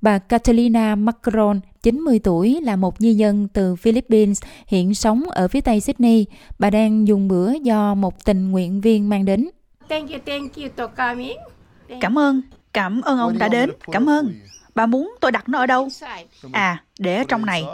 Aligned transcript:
Bà 0.00 0.18
Catalina 0.18 0.94
Macron, 0.94 1.60
90 1.82 2.20
tuổi, 2.24 2.60
là 2.62 2.76
một 2.76 2.94
di 2.98 3.14
dân 3.14 3.48
từ 3.48 3.76
Philippines, 3.76 4.42
hiện 4.66 4.94
sống 4.94 5.22
ở 5.30 5.48
phía 5.48 5.60
tây 5.60 5.80
Sydney. 5.80 6.26
Bà 6.58 6.70
đang 6.70 7.08
dùng 7.08 7.28
bữa 7.28 7.52
do 7.52 7.94
một 7.94 8.24
tình 8.24 8.50
nguyện 8.50 8.80
viên 8.80 9.08
mang 9.08 9.24
đến. 9.24 9.48
Thank 9.88 10.10
you, 10.10 10.18
thank 10.26 10.56
you 10.56 10.66
for 10.76 10.88
coming. 10.88 11.36
Cảm 12.00 12.18
ơn, 12.18 12.42
cảm 12.72 13.00
ơn 13.00 13.18
ông 13.18 13.38
đã 13.38 13.48
đến, 13.48 13.70
cảm 13.92 14.08
ơn. 14.08 14.32
Bà 14.74 14.86
muốn 14.86 15.14
tôi 15.20 15.32
đặt 15.32 15.48
nó 15.48 15.58
ở 15.58 15.66
đâu? 15.66 15.88
À, 16.52 16.84
để 16.98 17.16
ở 17.16 17.24
trong 17.28 17.46
này. 17.46 17.64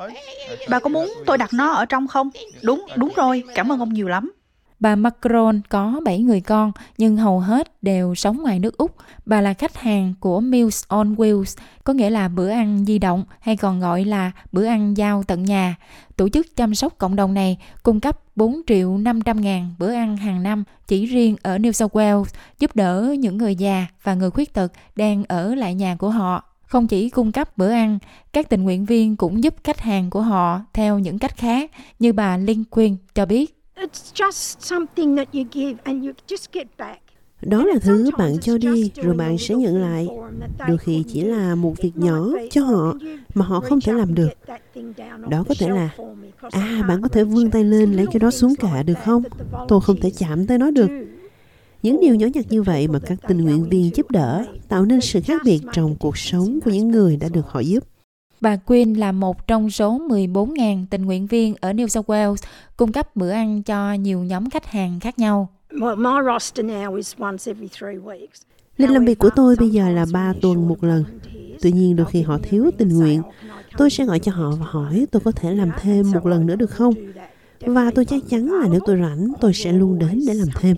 Bà 0.70 0.80
có 0.80 0.88
muốn 0.88 1.12
tôi 1.26 1.38
đặt 1.38 1.50
nó 1.52 1.72
ở 1.72 1.84
trong 1.86 2.08
không? 2.08 2.30
Đúng, 2.62 2.86
đúng 2.96 3.12
rồi, 3.16 3.42
cảm 3.54 3.72
ơn 3.72 3.78
ông 3.78 3.92
nhiều 3.92 4.08
lắm. 4.08 4.32
Bà 4.80 4.96
Macron 4.96 5.60
có 5.68 6.00
7 6.04 6.18
người 6.18 6.40
con 6.40 6.72
nhưng 6.98 7.16
hầu 7.16 7.40
hết 7.40 7.82
đều 7.82 8.14
sống 8.14 8.42
ngoài 8.42 8.58
nước 8.58 8.76
Úc. 8.76 8.96
Bà 9.26 9.40
là 9.40 9.54
khách 9.54 9.76
hàng 9.76 10.14
của 10.20 10.40
Meals 10.40 10.84
on 10.88 11.14
Wheels, 11.14 11.58
có 11.84 11.92
nghĩa 11.92 12.10
là 12.10 12.28
bữa 12.28 12.48
ăn 12.48 12.84
di 12.84 12.98
động 12.98 13.24
hay 13.40 13.56
còn 13.56 13.80
gọi 13.80 14.04
là 14.04 14.32
bữa 14.52 14.66
ăn 14.66 14.96
giao 14.96 15.22
tận 15.22 15.42
nhà. 15.42 15.76
Tổ 16.16 16.28
chức 16.28 16.56
chăm 16.56 16.74
sóc 16.74 16.98
cộng 16.98 17.16
đồng 17.16 17.34
này 17.34 17.58
cung 17.82 18.00
cấp 18.00 18.20
4 18.36 18.60
triệu 18.66 18.98
500 18.98 19.40
ngàn 19.40 19.74
bữa 19.78 19.92
ăn 19.92 20.16
hàng 20.16 20.42
năm 20.42 20.64
chỉ 20.86 21.06
riêng 21.06 21.36
ở 21.42 21.58
New 21.58 21.72
South 21.72 21.92
Wales, 21.92 22.24
giúp 22.58 22.76
đỡ 22.76 23.14
những 23.18 23.36
người 23.38 23.54
già 23.54 23.86
và 24.02 24.14
người 24.14 24.30
khuyết 24.30 24.54
tật 24.54 24.72
đang 24.96 25.24
ở 25.24 25.54
lại 25.54 25.74
nhà 25.74 25.96
của 25.96 26.10
họ. 26.10 26.44
Không 26.66 26.86
chỉ 26.86 27.10
cung 27.10 27.32
cấp 27.32 27.58
bữa 27.58 27.70
ăn, 27.70 27.98
các 28.32 28.48
tình 28.48 28.62
nguyện 28.62 28.84
viên 28.84 29.16
cũng 29.16 29.44
giúp 29.44 29.54
khách 29.64 29.80
hàng 29.80 30.10
của 30.10 30.22
họ 30.22 30.60
theo 30.72 30.98
những 30.98 31.18
cách 31.18 31.36
khác, 31.36 31.70
như 31.98 32.12
bà 32.12 32.36
Linh 32.36 32.64
Quyên 32.64 32.96
cho 33.14 33.26
biết. 33.26 33.55
It's 33.86 34.12
just 34.14 34.60
something 34.60 35.16
that 35.16 35.28
you 35.32 35.44
give 35.52 35.76
and 35.84 36.04
you 36.04 36.12
just 36.28 36.46
get 36.52 36.66
back. 36.78 37.00
Đó 37.42 37.64
là 37.64 37.78
thứ 37.82 38.10
bạn 38.18 38.38
cho 38.40 38.58
đi 38.58 38.90
rồi 39.02 39.14
bạn 39.14 39.38
sẽ 39.38 39.54
nhận 39.54 39.82
lại. 39.82 40.08
Đôi 40.68 40.78
khi 40.78 41.04
chỉ 41.08 41.20
là 41.20 41.54
một 41.54 41.74
việc 41.82 41.92
nhỏ 41.94 42.28
cho 42.50 42.64
họ 42.64 42.94
mà 43.34 43.44
họ 43.46 43.60
không 43.60 43.80
thể 43.80 43.92
làm 43.92 44.14
được. 44.14 44.28
Đó 45.30 45.44
có 45.48 45.54
thể 45.58 45.68
là, 45.68 45.90
à 46.50 46.84
bạn 46.88 47.02
có 47.02 47.08
thể 47.08 47.24
vươn 47.24 47.50
tay 47.50 47.64
lên 47.64 47.92
lấy 47.92 48.06
cái 48.06 48.20
đó 48.20 48.30
xuống 48.30 48.54
cả 48.58 48.82
được 48.82 48.98
không? 49.04 49.22
Tôi 49.68 49.80
không 49.80 50.00
thể 50.00 50.10
chạm 50.10 50.46
tới 50.46 50.58
nó 50.58 50.70
được. 50.70 50.90
Những 51.82 52.00
điều 52.00 52.14
nhỏ 52.14 52.26
nhặt 52.34 52.44
như 52.50 52.62
vậy 52.62 52.88
mà 52.88 52.98
các 52.98 53.18
tình 53.28 53.38
nguyện 53.38 53.68
viên 53.68 53.90
giúp 53.94 54.10
đỡ 54.10 54.44
tạo 54.68 54.84
nên 54.84 55.00
sự 55.00 55.20
khác 55.24 55.42
biệt 55.44 55.60
trong 55.72 55.96
cuộc 55.96 56.18
sống 56.18 56.58
của 56.64 56.70
những 56.70 56.88
người 56.88 57.16
đã 57.16 57.28
được 57.28 57.46
họ 57.48 57.60
giúp. 57.60 57.84
Bà 58.40 58.56
Quyên 58.56 58.94
là 58.94 59.12
một 59.12 59.46
trong 59.46 59.70
số 59.70 59.98
14.000 60.08 60.84
tình 60.90 61.04
nguyện 61.04 61.26
viên 61.26 61.54
ở 61.60 61.72
New 61.72 61.86
South 61.86 62.06
Wales 62.06 62.36
cung 62.76 62.92
cấp 62.92 63.16
bữa 63.16 63.30
ăn 63.30 63.62
cho 63.62 63.92
nhiều 63.94 64.18
nhóm 64.18 64.50
khách 64.50 64.66
hàng 64.66 65.00
khác 65.00 65.18
nhau. 65.18 65.48
My, 65.70 65.86
my 65.96 66.10
roster 66.32 66.66
now 66.66 66.96
is 66.96 67.14
once 67.18 67.50
every 67.52 67.68
three 67.68 67.96
weeks. 68.04 68.42
Lịch 68.76 68.90
làm 68.90 69.04
việc 69.04 69.18
của 69.18 69.30
tôi 69.36 69.56
bây 69.58 69.70
giờ 69.70 69.88
là 69.88 70.06
3 70.12 70.32
tuần 70.40 70.68
một 70.68 70.84
lần. 70.84 71.04
Tuy 71.62 71.72
nhiên 71.72 71.96
đôi 71.96 72.06
khi 72.06 72.22
họ 72.22 72.38
thiếu 72.42 72.70
tình 72.78 72.88
nguyện, 72.88 73.22
tôi 73.76 73.90
sẽ 73.90 74.04
gọi 74.04 74.18
cho 74.18 74.32
họ 74.32 74.50
và 74.50 74.66
hỏi 74.68 75.06
tôi 75.10 75.20
có 75.24 75.32
thể 75.32 75.54
làm 75.54 75.70
thêm 75.80 76.10
một 76.12 76.26
lần 76.26 76.46
nữa 76.46 76.56
được 76.56 76.70
không? 76.70 76.94
Và 77.60 77.90
tôi 77.94 78.04
chắc 78.04 78.22
chắn 78.28 78.52
là 78.52 78.68
nếu 78.70 78.80
tôi 78.86 78.98
rảnh, 79.00 79.32
tôi 79.40 79.54
sẽ 79.54 79.72
luôn 79.72 79.98
đến 79.98 80.20
để 80.26 80.34
làm 80.34 80.48
thêm. 80.54 80.76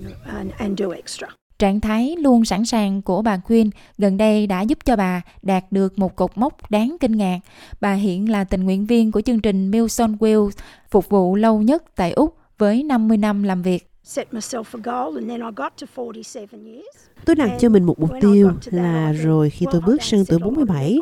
Trạng 1.58 1.80
thái 1.80 2.16
luôn 2.18 2.44
sẵn 2.44 2.64
sàng 2.64 3.02
của 3.02 3.22
bà 3.22 3.36
Quyên 3.36 3.70
gần 3.98 4.16
đây 4.16 4.46
đã 4.46 4.62
giúp 4.62 4.78
cho 4.84 4.96
bà 4.96 5.22
đạt 5.42 5.72
được 5.72 5.98
một 5.98 6.16
cột 6.16 6.30
mốc 6.38 6.70
đáng 6.70 6.96
kinh 7.00 7.12
ngạc. 7.12 7.38
Bà 7.80 7.94
hiện 7.94 8.30
là 8.30 8.44
tình 8.44 8.64
nguyện 8.64 8.86
viên 8.86 9.12
của 9.12 9.20
chương 9.20 9.40
trình 9.40 9.70
Meals 9.70 10.00
on 10.00 10.16
Wheels, 10.16 10.50
phục 10.90 11.08
vụ 11.08 11.36
lâu 11.36 11.62
nhất 11.62 11.84
tại 11.96 12.12
Úc 12.12 12.36
với 12.58 12.82
50 12.82 13.16
năm 13.16 13.42
làm 13.42 13.62
việc. 13.62 13.90
Set 14.02 14.28
myself 14.32 14.64
a 14.72 14.80
goal 14.82 15.16
and 15.16 15.28
then 15.28 15.40
I 15.40 15.50
got 15.56 15.72
to 15.80 15.86
47 15.96 16.46
years. 16.64 16.86
Tôi 17.24 17.36
đặt 17.36 17.50
cho 17.58 17.68
mình 17.68 17.84
một 17.84 18.00
mục 18.00 18.10
tiêu 18.20 18.50
là 18.64 19.12
rồi 19.12 19.50
khi 19.50 19.66
tôi 19.72 19.80
bước 19.80 20.02
sang 20.02 20.24
tuổi 20.24 20.38
47, 20.38 20.98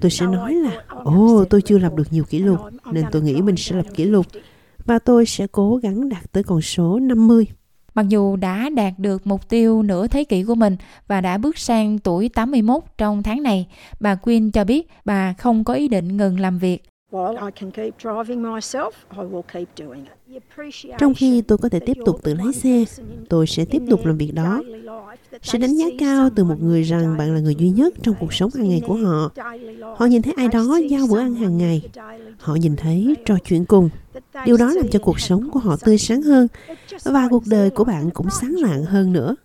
tôi 0.00 0.10
sẽ 0.10 0.26
nói 0.26 0.54
là 0.54 0.82
Ồ, 0.88 1.44
tôi 1.50 1.62
chưa 1.62 1.78
lập 1.78 1.94
được 1.96 2.06
nhiều 2.10 2.24
kỷ 2.24 2.38
lục, 2.38 2.60
nên 2.92 3.04
tôi 3.12 3.22
nghĩ 3.22 3.42
mình 3.42 3.56
sẽ 3.56 3.76
lập 3.76 3.86
kỷ 3.94 4.04
lục. 4.04 4.26
Và 4.84 4.98
tôi 4.98 5.26
sẽ 5.26 5.46
cố 5.52 5.76
gắng 5.76 6.08
đạt 6.08 6.32
tới 6.32 6.42
con 6.42 6.60
số 6.60 6.98
50. 6.98 7.46
Mặc 7.94 8.08
dù 8.08 8.36
đã 8.36 8.68
đạt 8.68 8.92
được 8.98 9.26
mục 9.26 9.48
tiêu 9.48 9.82
nửa 9.82 10.06
thế 10.06 10.24
kỷ 10.24 10.42
của 10.42 10.54
mình 10.54 10.76
và 11.08 11.20
đã 11.20 11.38
bước 11.38 11.58
sang 11.58 11.98
tuổi 11.98 12.28
81 12.28 12.82
trong 12.98 13.22
tháng 13.22 13.42
này, 13.42 13.66
bà 14.00 14.14
Quyên 14.14 14.50
cho 14.50 14.64
biết 14.64 14.88
bà 15.04 15.34
không 15.38 15.64
có 15.64 15.74
ý 15.74 15.88
định 15.88 16.16
ngừng 16.16 16.40
làm 16.40 16.58
việc. 16.58 16.82
While 17.12 17.44
I 17.44 17.50
can 17.60 17.70
keep 17.70 17.94
driving 17.98 18.42
myself, 18.42 18.90
I 19.10 19.18
will 19.18 19.42
keep 19.42 19.68
doing 19.76 20.04
it. 20.04 20.12
The 20.28 20.34
appreciation 20.34 20.98
Trong 20.98 21.14
khi 21.14 21.42
tôi 21.42 21.58
có 21.58 21.68
thể 21.68 21.80
tiếp 21.80 21.96
tục 22.06 22.20
tự 22.22 22.34
lái 22.34 22.52
xe, 22.52 22.84
tôi 23.28 23.46
sẽ 23.46 23.64
tiếp 23.64 23.82
tục 23.90 24.06
làm 24.06 24.18
việc 24.18 24.34
đó. 24.34 24.62
they 25.52 25.60
đánh 25.60 25.74
giá 25.74 25.86
cao 25.98 26.28
từ 26.36 26.44
một 26.44 26.62
người 26.62 26.82
rằng 26.82 27.16
bạn 27.18 27.34
là 27.34 27.40
người 27.40 27.54
duy 27.54 27.70
nhất 27.70 27.94
trong 28.02 28.14
cuộc 28.20 28.34
sống 28.34 28.50
hàng 28.54 28.68
ngày 28.68 28.82
của 28.86 28.94
họ. 28.94 29.30
Họ 29.96 30.06
nhìn 30.06 30.22
thấy 30.22 30.34
ai 30.36 30.48
đó 30.48 30.78
giao 30.90 31.06
bữa 31.10 31.18
ăn 31.18 31.34
hàng 31.34 31.58
ngày. 31.58 31.82
Họ 32.38 32.54
nhìn 32.54 32.76
thấy 32.76 33.14
trò 33.26 33.36
chuyện 33.44 33.64
cùng. 33.64 33.90
Điều 34.46 34.56
đó 34.56 34.72
làm 34.72 34.88
cho 34.88 34.98
cuộc 34.98 35.20
sống 35.20 35.50
của 35.50 35.60
họ 35.60 35.76
tươi 35.76 35.98
sáng 35.98 36.22
hơn 36.22 36.48
và 37.04 37.28
cuộc 37.30 37.42
đời 37.46 37.70
của 37.70 37.84
bạn 37.84 38.10
cũng 38.10 38.26
sáng 38.40 38.54
lạng 38.58 38.84
hơn 38.84 39.12
nữa. 39.12 39.36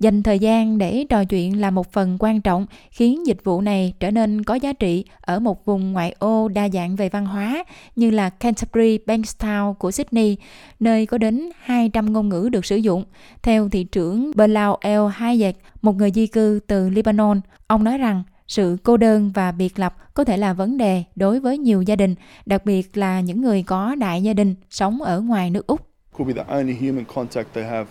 Dành 0.00 0.22
thời 0.22 0.38
gian 0.38 0.78
để 0.78 1.04
trò 1.08 1.24
chuyện 1.24 1.60
là 1.60 1.70
một 1.70 1.92
phần 1.92 2.16
quan 2.20 2.40
trọng 2.40 2.66
khiến 2.90 3.26
dịch 3.26 3.44
vụ 3.44 3.60
này 3.60 3.94
trở 4.00 4.10
nên 4.10 4.44
có 4.44 4.54
giá 4.54 4.72
trị 4.72 5.04
ở 5.20 5.40
một 5.40 5.64
vùng 5.64 5.92
ngoại 5.92 6.14
ô 6.18 6.48
đa 6.48 6.68
dạng 6.68 6.96
về 6.96 7.08
văn 7.08 7.26
hóa 7.26 7.64
như 7.96 8.10
là 8.10 8.30
Canterbury 8.30 8.98
Bankstown 9.06 9.74
của 9.74 9.90
Sydney, 9.90 10.36
nơi 10.80 11.06
có 11.06 11.18
đến 11.18 11.50
200 11.60 12.12
ngôn 12.12 12.28
ngữ 12.28 12.48
được 12.52 12.66
sử 12.66 12.76
dụng. 12.76 13.04
Theo 13.42 13.68
thị 13.68 13.84
trưởng 13.84 14.30
Bilal 14.36 14.70
El 14.80 15.00
Hayek, 15.12 15.56
một 15.82 15.96
người 15.96 16.10
di 16.14 16.26
cư 16.26 16.60
từ 16.66 16.90
Lebanon, 16.90 17.40
ông 17.66 17.84
nói 17.84 17.98
rằng 17.98 18.22
sự 18.48 18.76
cô 18.82 18.96
đơn 18.96 19.30
và 19.34 19.52
biệt 19.52 19.78
lập 19.78 19.96
có 20.14 20.24
thể 20.24 20.36
là 20.36 20.52
vấn 20.52 20.76
đề 20.76 21.04
đối 21.16 21.40
với 21.40 21.58
nhiều 21.58 21.82
gia 21.82 21.96
đình, 21.96 22.14
đặc 22.46 22.64
biệt 22.64 22.96
là 22.96 23.20
những 23.20 23.42
người 23.42 23.62
có 23.62 23.94
đại 23.94 24.22
gia 24.22 24.32
đình 24.32 24.54
sống 24.70 25.02
ở 25.02 25.20
ngoài 25.20 25.50
nước 25.50 25.66
Úc 25.66 25.95
could 26.16 26.34
be 26.34 26.42
the 26.42 26.54
only 26.54 26.74
human 26.74 27.04
contact 27.14 27.46
they 27.54 27.64
have 27.64 27.86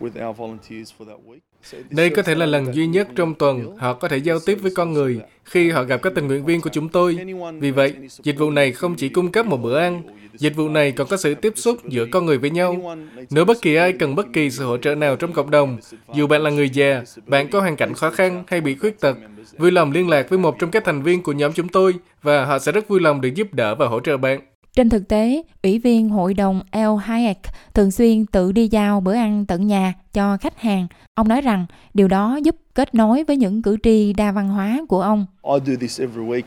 with 0.00 0.28
our 0.28 0.36
volunteers 0.36 0.92
for 0.98 1.04
that 1.04 1.18
week. 1.26 1.38
So 1.62 1.78
this 1.78 1.86
Đây 1.90 2.10
có 2.10 2.22
thể 2.22 2.34
là 2.34 2.46
lần 2.46 2.74
duy 2.74 2.86
nhất 2.86 3.08
trong 3.16 3.34
tuần 3.34 3.76
họ 3.76 3.94
có 3.94 4.08
thể 4.08 4.16
giao 4.16 4.38
tiếp 4.46 4.58
với 4.62 4.72
con 4.74 4.92
người 4.92 5.20
khi 5.44 5.70
họ 5.70 5.82
gặp 5.82 6.02
các 6.02 6.12
tình 6.14 6.26
nguyện 6.26 6.44
viên 6.44 6.60
của 6.60 6.70
chúng 6.72 6.88
tôi. 6.88 7.18
Vì 7.60 7.70
vậy, 7.70 7.94
dịch 8.22 8.38
vụ 8.38 8.50
này 8.50 8.72
không 8.72 8.94
chỉ 8.94 9.08
cung 9.08 9.32
cấp 9.32 9.46
một 9.46 9.56
bữa 9.56 9.78
ăn, 9.78 10.02
dịch 10.34 10.56
vụ 10.56 10.68
này 10.68 10.92
còn 10.92 11.06
có 11.06 11.16
sự 11.16 11.34
tiếp 11.34 11.52
xúc 11.56 11.78
giữa 11.88 12.06
con 12.12 12.26
người 12.26 12.38
với 12.38 12.50
nhau. 12.50 12.96
Nếu 13.30 13.44
bất 13.44 13.62
kỳ 13.62 13.74
ai 13.74 13.92
cần 13.92 14.14
bất 14.14 14.26
kỳ 14.32 14.50
sự 14.50 14.64
hỗ 14.64 14.78
trợ 14.78 14.94
nào 14.94 15.16
trong 15.16 15.32
cộng 15.32 15.50
đồng, 15.50 15.78
dù 16.14 16.26
bạn 16.26 16.42
là 16.42 16.50
người 16.50 16.70
già, 16.70 17.02
bạn 17.26 17.48
có 17.50 17.60
hoàn 17.60 17.76
cảnh 17.76 17.94
khó 17.94 18.10
khăn 18.10 18.44
hay 18.46 18.60
bị 18.60 18.74
khuyết 18.74 19.00
tật, 19.00 19.16
vui 19.58 19.70
lòng 19.70 19.92
liên 19.92 20.08
lạc 20.08 20.28
với 20.28 20.38
một 20.38 20.56
trong 20.58 20.70
các 20.70 20.84
thành 20.84 21.02
viên 21.02 21.22
của 21.22 21.32
nhóm 21.32 21.52
chúng 21.52 21.68
tôi 21.68 21.94
và 22.22 22.44
họ 22.44 22.58
sẽ 22.58 22.72
rất 22.72 22.88
vui 22.88 23.00
lòng 23.00 23.20
được 23.20 23.34
giúp 23.34 23.54
đỡ 23.54 23.74
và 23.74 23.86
hỗ 23.86 24.00
trợ 24.00 24.16
bạn. 24.16 24.40
Trên 24.78 24.88
thực 24.88 25.08
tế, 25.08 25.42
Ủy 25.62 25.78
viên 25.78 26.08
Hội 26.08 26.34
đồng 26.34 26.62
El 26.70 26.88
Hayek 27.02 27.38
thường 27.74 27.90
xuyên 27.90 28.26
tự 28.26 28.52
đi 28.52 28.68
giao 28.68 29.00
bữa 29.00 29.14
ăn 29.14 29.46
tận 29.46 29.66
nhà 29.66 29.94
cho 30.12 30.36
khách 30.36 30.60
hàng. 30.60 30.86
Ông 31.14 31.28
nói 31.28 31.40
rằng 31.40 31.66
điều 31.94 32.08
đó 32.08 32.38
giúp 32.42 32.56
kết 32.74 32.94
nối 32.94 33.24
với 33.24 33.36
những 33.36 33.62
cử 33.62 33.76
tri 33.82 34.12
đa 34.12 34.32
văn 34.32 34.48
hóa 34.48 34.80
của 34.88 35.00
ông. 35.00 35.26
I 35.42 35.58
do 35.66 35.72
this 35.80 36.00
every 36.00 36.22
week. 36.22 36.42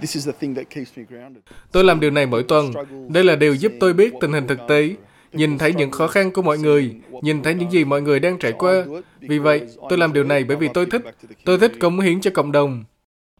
This 0.00 0.14
is 0.14 0.26
the 0.26 0.32
thing 0.40 0.54
that 0.54 0.70
keeps 0.70 0.98
me 0.98 1.04
grounded. 1.08 1.42
Tôi 1.72 1.84
làm 1.84 2.00
điều 2.00 2.10
này 2.10 2.26
mỗi 2.26 2.42
tuần. 2.42 2.72
Đây 3.08 3.24
là 3.24 3.36
điều 3.36 3.54
giúp 3.54 3.72
tôi 3.80 3.92
biết 3.92 4.14
tình 4.20 4.32
hình 4.32 4.46
thực 4.46 4.58
tế, 4.68 4.90
nhìn 5.32 5.58
thấy 5.58 5.74
những 5.74 5.90
khó 5.90 6.06
khăn 6.06 6.30
của 6.30 6.42
mọi 6.42 6.58
người, 6.58 6.94
nhìn 7.22 7.42
thấy 7.42 7.54
những 7.54 7.70
gì 7.70 7.84
mọi 7.84 8.02
người 8.02 8.20
đang 8.20 8.38
trải 8.38 8.52
qua. 8.52 8.84
Vì 9.20 9.38
vậy, 9.38 9.60
tôi 9.88 9.98
làm 9.98 10.12
điều 10.12 10.24
này 10.24 10.44
bởi 10.44 10.56
vì 10.56 10.68
tôi 10.74 10.86
thích. 10.86 11.02
Tôi 11.44 11.58
thích 11.58 11.72
cống 11.80 12.00
hiến 12.00 12.20
cho 12.20 12.30
cộng 12.34 12.52
đồng. 12.52 12.84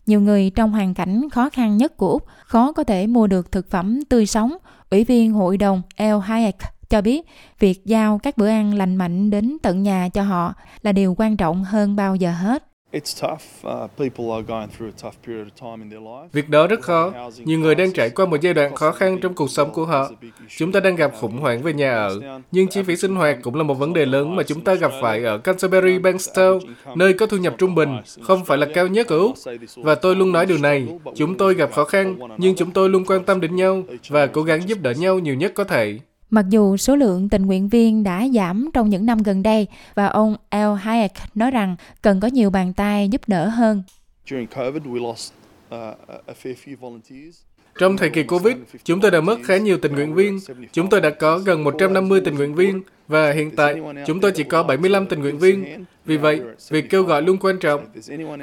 Nhiều 0.06 0.20
người 0.20 0.50
trong 0.50 0.72
hoàn 0.72 0.94
cảnh 0.94 1.30
khó 1.30 1.48
khăn 1.48 1.76
nhất 1.76 1.96
của 1.96 2.08
Úc 2.08 2.26
khó 2.44 2.72
có 2.72 2.84
thể 2.84 3.06
mua 3.06 3.26
được 3.26 3.52
thực 3.52 3.70
phẩm 3.70 4.00
tươi 4.08 4.26
sống. 4.26 4.56
Ủy 4.90 5.04
viên 5.04 5.32
Hội 5.32 5.56
đồng 5.56 5.82
El 5.96 6.18
Hayek 6.18 6.56
cho 6.90 7.02
biết, 7.02 7.26
việc 7.58 7.86
giao 7.86 8.18
các 8.18 8.36
bữa 8.36 8.48
ăn 8.48 8.74
lành 8.74 8.96
mạnh 8.96 9.30
đến 9.30 9.56
tận 9.62 9.82
nhà 9.82 10.08
cho 10.08 10.22
họ 10.22 10.54
là 10.82 10.92
điều 10.92 11.14
quan 11.18 11.36
trọng 11.36 11.64
hơn 11.64 11.96
bao 11.96 12.16
giờ 12.16 12.32
hết. 12.32 12.71
It's 12.92 13.20
tough. 13.20 13.42
Uh, 13.66 13.90
people 13.98 14.24
are 14.32 14.42
going 14.48 14.68
through 14.68 14.92
a 14.96 15.02
tough 15.02 15.14
period 15.26 15.46
of 15.46 15.50
time 15.60 15.84
in 15.84 15.90
their 15.90 16.02
life. 16.02 16.28
Việc 16.32 16.48
đó 16.48 16.66
rất 16.66 16.80
khó. 16.80 17.12
Nhiều 17.38 17.58
người 17.58 17.74
đang 17.74 17.92
trải 17.92 18.10
qua 18.10 18.26
một 18.26 18.36
giai 18.40 18.54
đoạn 18.54 18.74
khó 18.74 18.92
khăn 18.92 19.18
trong 19.20 19.34
cuộc 19.34 19.50
sống 19.50 19.72
của 19.72 19.84
họ. 19.84 20.10
Chúng 20.56 20.72
ta 20.72 20.80
đang 20.80 20.96
gặp 20.96 21.12
khủng 21.20 21.38
hoảng 21.38 21.62
về 21.62 21.72
nhà 21.72 21.94
ở, 21.94 22.20
nhưng 22.50 22.68
chi 22.68 22.82
phí 22.82 22.96
sinh 22.96 23.14
hoạt 23.14 23.38
cũng 23.42 23.54
là 23.54 23.62
một 23.62 23.74
vấn 23.74 23.92
đề 23.92 24.06
lớn 24.06 24.36
mà 24.36 24.42
chúng 24.42 24.60
ta 24.60 24.74
gặp 24.74 24.92
phải 25.02 25.24
ở 25.24 25.38
Canterbury 25.38 25.98
Bankstown, 25.98 26.60
nơi 26.94 27.12
có 27.12 27.26
thu 27.26 27.36
nhập 27.36 27.54
trung 27.58 27.74
bình, 27.74 27.98
không 28.22 28.44
phải 28.44 28.58
là 28.58 28.66
cao 28.74 28.86
nhất 28.86 29.08
ở 29.08 29.18
Úc. 29.18 29.34
Và 29.76 29.94
tôi 29.94 30.16
luôn 30.16 30.32
nói 30.32 30.46
điều 30.46 30.58
này, 30.58 30.88
chúng 31.14 31.36
tôi 31.36 31.54
gặp 31.54 31.72
khó 31.72 31.84
khăn, 31.84 32.18
nhưng 32.38 32.54
chúng 32.56 32.70
tôi 32.70 32.88
luôn 32.88 33.04
quan 33.04 33.24
tâm 33.24 33.40
đến 33.40 33.56
nhau 33.56 33.82
và 34.08 34.26
cố 34.26 34.42
gắng 34.42 34.68
giúp 34.68 34.78
đỡ 34.82 34.90
nhau 34.90 35.18
nhiều 35.18 35.34
nhất 35.34 35.52
có 35.54 35.64
thể. 35.64 35.98
Mặc 36.32 36.44
dù 36.48 36.76
số 36.76 36.96
lượng 36.96 37.28
tình 37.28 37.46
nguyện 37.46 37.68
viên 37.68 38.02
đã 38.02 38.28
giảm 38.34 38.70
trong 38.74 38.88
những 38.88 39.06
năm 39.06 39.22
gần 39.22 39.42
đây 39.42 39.66
và 39.94 40.06
ông 40.06 40.36
El 40.50 40.74
Hayek 40.80 41.12
nói 41.34 41.50
rằng 41.50 41.76
cần 42.02 42.20
có 42.20 42.28
nhiều 42.28 42.50
bàn 42.50 42.72
tay 42.72 43.08
giúp 43.08 43.20
đỡ 43.26 43.48
hơn. 43.48 43.82
During 44.30 44.46
COVID, 44.46 44.82
we 44.82 45.08
lost 45.08 45.32
uh, 45.66 45.80
a 46.08 46.14
a 46.26 46.34
fair 46.42 46.54
few 46.64 46.76
volunteers. 46.80 47.36
Trong 47.78 47.96
thời 47.96 48.10
kỳ 48.10 48.22
Covid, 48.22 48.56
chúng 48.84 49.00
tôi 49.00 49.10
đã 49.10 49.20
mất 49.20 49.38
khá 49.44 49.56
nhiều 49.56 49.78
tình 49.78 49.92
nguyện 49.92 50.14
viên. 50.14 50.38
Chúng 50.72 50.90
tôi 50.90 51.00
đã 51.00 51.10
có 51.10 51.38
gần 51.38 51.64
150 51.64 52.20
tình 52.24 52.34
nguyện 52.34 52.54
viên 52.54 52.82
và 53.08 53.32
hiện 53.32 53.50
tại 53.56 53.80
chúng 54.06 54.20
tôi 54.20 54.32
chỉ 54.32 54.44
có 54.44 54.62
75 54.62 55.06
tình 55.06 55.20
nguyện 55.20 55.38
viên. 55.38 55.84
Vì 56.04 56.16
vậy, 56.16 56.40
việc 56.70 56.90
kêu 56.90 57.02
gọi 57.02 57.22
luôn 57.22 57.38
quan 57.40 57.58
trọng. 57.58 57.86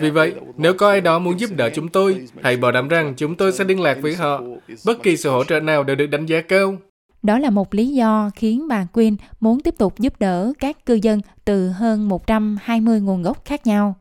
Vì 0.02 0.10
vậy, 0.10 0.34
nếu 0.58 0.74
có 0.74 0.90
ai 0.90 1.02
đó 1.02 1.20
muốn 1.20 1.40
giúp 1.40 1.50
đỡ 1.56 1.70
chúng 1.74 1.88
tôi, 1.88 2.28
hãy 2.44 2.58
bảo 2.58 2.72
đảm 2.72 2.88
rằng 2.88 3.14
chúng 3.18 3.36
tôi 3.36 3.52
sẽ 3.52 3.64
liên 3.64 3.82
lạc 3.82 3.98
với 4.02 4.16
họ. 4.16 4.42
Bất 4.86 5.04
kỳ 5.04 5.18
sự 5.18 5.30
hỗ 5.30 5.44
trợ 5.44 5.60
nào 5.60 5.84
đều 5.84 5.96
được 5.96 6.08
đánh 6.08 6.26
giá 6.26 6.42
cao. 6.42 6.78
Đó 7.24 7.40
là 7.40 7.50
một 7.50 7.74
lý 7.74 7.88
do 7.88 8.30
khiến 8.36 8.68
bà 8.68 8.86
Quyên 8.86 9.16
muốn 9.40 9.60
tiếp 9.60 9.76
tục 9.78 10.00
giúp 10.00 10.14
đỡ 10.20 10.54
các 10.60 10.86
cư 10.86 10.94
dân 10.94 11.22
từ 11.46 11.70
hơn 11.70 12.10
120 12.10 13.02
nguồn 13.02 13.22
gốc 13.22 13.46
khác 13.46 13.68
nhau. 13.68 13.96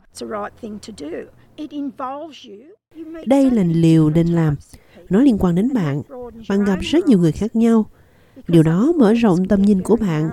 Đây 3.27 3.51
là 3.51 3.63
liều 3.63 4.11
nên 4.11 4.27
làm. 4.27 4.57
Nó 5.09 5.21
liên 5.21 5.37
quan 5.39 5.55
đến 5.55 5.75
bạn. 5.75 6.03
Bạn 6.49 6.65
gặp 6.65 6.79
rất 6.81 7.07
nhiều 7.07 7.19
người 7.19 7.33
khác 7.33 7.57
nhau. 7.57 7.87
Điều 8.49 8.63
đó 8.63 8.93
mở 8.97 9.13
rộng 9.13 9.49
tầm 9.49 9.63
nhìn 9.63 9.83
của 9.83 9.97
bạn. 9.97 10.31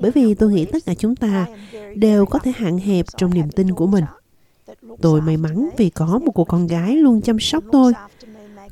Bởi 0.00 0.10
vì 0.10 0.34
tôi 0.34 0.52
nghĩ 0.52 0.64
tất 0.64 0.78
cả 0.86 0.94
chúng 0.94 1.16
ta 1.16 1.46
đều 1.96 2.26
có 2.26 2.38
thể 2.38 2.52
hạn 2.56 2.78
hẹp 2.78 3.06
trong 3.16 3.34
niềm 3.34 3.50
tin 3.50 3.70
của 3.70 3.86
mình. 3.86 4.04
Tôi 5.00 5.20
may 5.20 5.36
mắn 5.36 5.68
vì 5.76 5.90
có 5.90 6.18
một 6.18 6.32
cô 6.34 6.44
con 6.44 6.66
gái 6.66 6.96
luôn 6.96 7.20
chăm 7.20 7.38
sóc 7.40 7.64
tôi. 7.72 7.92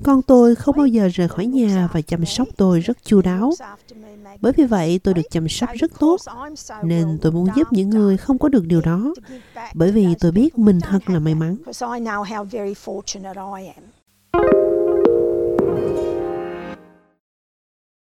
Con 0.04 0.22
tôi 0.22 0.54
không 0.54 0.76
bao 0.76 0.87
giờ 0.87 1.08
rời 1.14 1.28
khỏi 1.28 1.46
nhà 1.46 1.88
và 1.93 2.00
chăm 2.00 2.25
sóc 2.25 2.49
tôi 2.56 2.81
rất 2.81 3.04
chu 3.04 3.22
đáo. 3.22 3.52
Bởi 4.40 4.52
vì 4.56 4.64
vậy 4.64 5.00
tôi 5.04 5.14
được 5.14 5.22
chăm 5.31 5.49
sóc 5.49 5.70
rất 5.75 5.90
tốt, 5.99 6.20
nên 6.82 7.19
tôi 7.22 7.32
muốn 7.32 7.46
giúp 7.56 7.69
những 7.70 7.90
người 7.90 8.16
không 8.16 8.38
có 8.38 8.49
được 8.49 8.66
điều 8.66 8.81
đó. 8.81 9.14
Bởi 9.75 9.93
vì 9.93 10.06
tôi 10.20 10.32
biết 10.32 10.58
mình 10.58 10.81
thật 10.81 11.10
là 11.10 11.19
may 11.19 11.34
mắn. 11.34 11.56